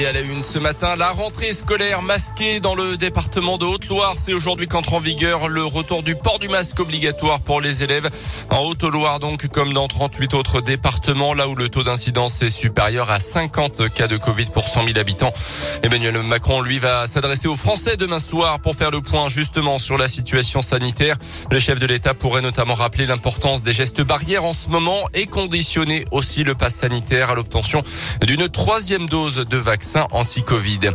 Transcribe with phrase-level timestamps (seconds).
[0.00, 4.14] Et à la une ce matin, la rentrée scolaire masquée dans le département de Haute-Loire.
[4.16, 8.08] C'est aujourd'hui qu'entre en vigueur le retour du port du masque obligatoire pour les élèves.
[8.48, 13.10] En Haute-Loire donc, comme dans 38 autres départements, là où le taux d'incidence est supérieur
[13.10, 15.34] à 50 cas de Covid pour 100 000 habitants.
[15.82, 19.98] Emmanuel Macron, lui, va s'adresser aux Français demain soir pour faire le point justement sur
[19.98, 21.16] la situation sanitaire.
[21.50, 25.26] Le chef de l'État pourrait notamment rappeler l'importance des gestes barrières en ce moment et
[25.26, 27.82] conditionner aussi le pass sanitaire à l'obtention
[28.22, 30.90] d'une troisième dose de vaccin anti-Covid.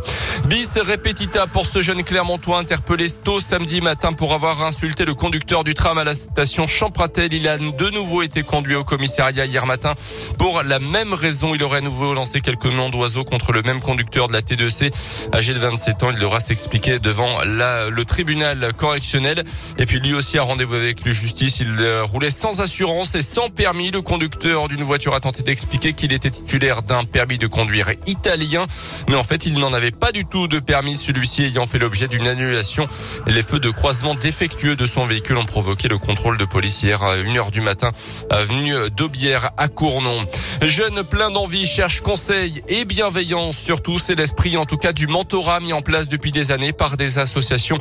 [0.46, 5.64] Bis repetita pour ce jeune Clermontois interpellé tôt samedi matin pour avoir insulté le conducteur
[5.64, 7.32] du tram à la station Champratel.
[7.32, 9.94] Il a de nouveau été conduit au commissariat hier matin
[10.38, 11.54] pour la même raison.
[11.54, 14.92] Il aurait à nouveau lancé quelques noms d'oiseaux contre le même conducteur de la T2C.
[15.34, 19.42] Âgé de 27 ans, il devra s'expliquer devant la, le tribunal correctionnel.
[19.78, 21.60] Et puis lui aussi a rendez-vous avec la justice.
[21.60, 23.90] Il euh, roulait sans assurance et sans permis.
[23.90, 28.66] Le conducteur d'une voiture a tenté d'expliquer qu'il était titulaire d'un permis de conduire italien.
[29.08, 32.08] Mais en fait, il n'en avait pas du tout de permis, celui-ci ayant fait l'objet
[32.08, 32.88] d'une annulation.
[33.26, 37.02] Les feux de croisement défectueux de son véhicule ont provoqué le contrôle de police hier
[37.02, 37.92] à 1h du matin,
[38.30, 40.26] avenue d'Aubière à Cournon.
[40.62, 43.56] Jeune plein d'envie cherche conseil et bienveillance.
[43.56, 46.96] Surtout, c'est l'esprit, en tout cas, du mentorat mis en place depuis des années par
[46.96, 47.78] des associations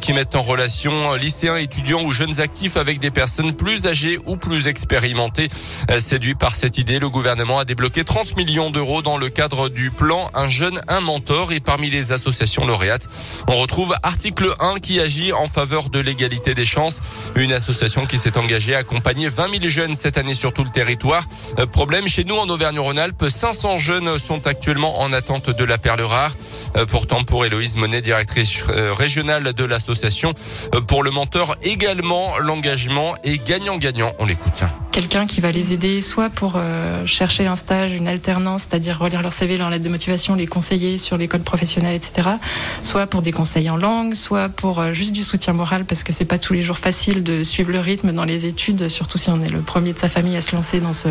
[0.00, 4.36] qui mettent en relation lycéens, étudiants ou jeunes actifs avec des personnes plus âgées ou
[4.36, 5.48] plus expérimentées.
[5.98, 9.90] Séduit par cette idée, le gouvernement a débloqué 30 millions d'euros dans le cadre du
[9.90, 11.52] plan un jeune, un mentor.
[11.52, 13.08] Et parmi les associations lauréates,
[13.48, 17.00] on retrouve Article 1 qui agit en faveur de l'égalité des chances.
[17.34, 20.70] Une association qui s'est engagée à accompagner 20 000 jeunes cette année sur tout le
[20.70, 21.24] territoire.
[21.58, 26.02] Euh, problème chez nous en Auvergne-Rhône-Alpes, 500 jeunes sont actuellement en attente de la perle
[26.02, 26.34] rare.
[26.76, 30.34] Euh, pourtant, pour Héloïse Monet, directrice euh, régionale de l'association,
[30.86, 34.12] pour le mentor également, l'engagement est gagnant-gagnant.
[34.18, 34.64] On l'écoute
[34.98, 39.22] quelqu'un qui va les aider soit pour euh, chercher un stage, une alternance, c'est-à-dire relire
[39.22, 42.30] leur CV, leur lettre de motivation, les conseiller sur l'école professionnelle, etc.
[42.82, 46.12] Soit pour des conseils en langue, soit pour euh, juste du soutien moral parce que
[46.12, 49.30] c'est pas tous les jours facile de suivre le rythme dans les études, surtout si
[49.30, 51.10] on est le premier de sa famille à se lancer dans ce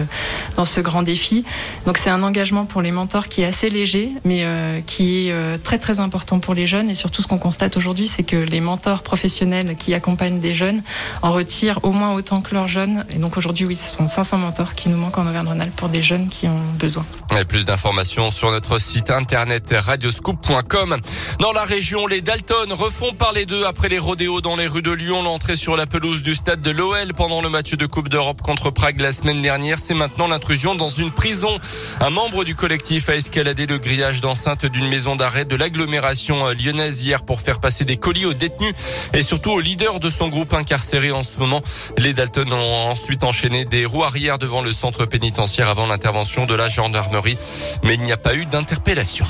[0.57, 1.45] dans ce grand défi.
[1.85, 5.63] Donc c'est un engagement pour les mentors qui est assez léger, mais euh, qui est
[5.63, 8.59] très très important pour les jeunes et surtout ce qu'on constate aujourd'hui, c'est que les
[8.59, 10.81] mentors professionnels qui accompagnent des jeunes
[11.21, 13.05] en retirent au moins autant que leurs jeunes.
[13.15, 16.01] Et donc aujourd'hui oui, ce sont 500 mentors qui nous manquent en Auvergne-Rhône-Alpes pour des
[16.01, 17.05] jeunes qui ont besoin.
[17.39, 20.97] Et plus d'informations sur notre site internet radioscoop.com.
[21.39, 24.91] Dans la région, les Dalton refont parler d'eux après les rodéos dans les rues de
[24.91, 25.21] Lyon.
[25.21, 28.71] L'entrée sur la pelouse du stade de l'OL pendant le match de Coupe d'Europe contre
[28.71, 29.77] Prague la semaine dernière.
[29.77, 31.59] C'est maintenant l'intrusion dans une prison.
[31.99, 37.05] Un membre du collectif a escaladé le grillage d'enceinte d'une maison d'arrêt de l'agglomération lyonnaise
[37.05, 38.73] hier pour faire passer des colis aux détenus
[39.13, 41.61] et surtout aux leaders de son groupe incarcéré en ce moment.
[41.97, 46.55] Les Dalton ont ensuite enchaîné des roues arrière devant le centre pénitentiaire avant l'intervention de
[46.55, 47.37] la gendarmerie.
[47.83, 49.25] Mais il n'y a pas eu d'interpellation.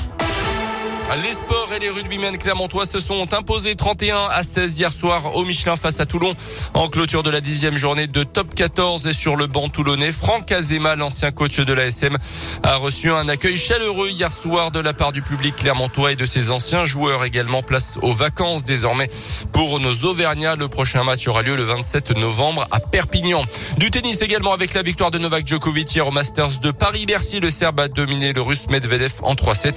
[1.16, 5.44] Les sports et les rugbymen clermontois se sont imposés 31 à 16 hier soir au
[5.44, 6.34] Michelin face à Toulon
[6.74, 10.12] en clôture de la dixième journée de top 14 et sur le banc toulonnais.
[10.12, 12.18] Franck Azema, l'ancien coach de l'ASM,
[12.62, 16.26] a reçu un accueil chaleureux hier soir de la part du public clermontois et de
[16.26, 17.62] ses anciens joueurs également.
[17.62, 19.08] Place aux vacances désormais
[19.52, 20.56] pour nos Auvergnats.
[20.56, 23.44] Le prochain match aura lieu le 27 novembre à Perpignan.
[23.78, 27.40] Du tennis également avec la victoire de Novak Djokovic hier au Masters de Paris-Bercy.
[27.40, 29.74] Le Serbe a dominé le Russe Medvedev en 3-7.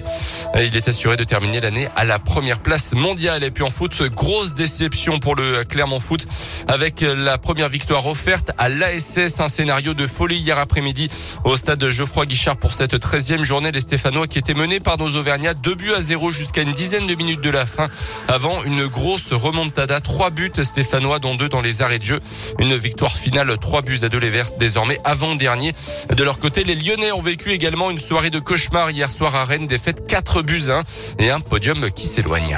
[0.58, 3.44] Il est assuré terminer l'année à la première place mondiale.
[3.44, 6.26] Et puis en foot, grosse déception pour le Clermont Foot
[6.68, 9.40] avec la première victoire offerte à l'ASS.
[9.40, 11.10] Un scénario de folie hier après-midi
[11.44, 13.72] au stade de Geoffroy Guichard pour cette 13e journée.
[13.72, 17.08] Les Stéphanois qui étaient menés par nos Auvergnats, deux buts à zéro jusqu'à une dizaine
[17.08, 17.90] de minutes de la fin
[18.28, 20.00] avant une grosse remontada.
[20.00, 22.20] Trois buts stéphanois dont deux dans les arrêts de jeu.
[22.60, 25.74] Une victoire finale, trois buts à deux les Verts désormais avant-dernier.
[26.16, 29.44] De leur côté, les Lyonnais ont vécu également une soirée de cauchemar hier soir à
[29.44, 30.84] Rennes, défaite 4 buts 1
[31.20, 32.58] et un podium qui s'éloigne.